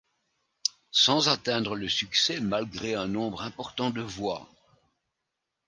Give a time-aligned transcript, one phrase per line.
[0.89, 4.49] Sans atteindre le succès, malgré un nombre important de voix.